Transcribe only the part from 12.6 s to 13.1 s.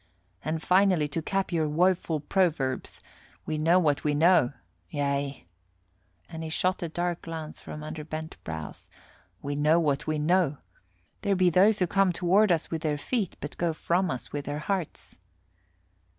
with their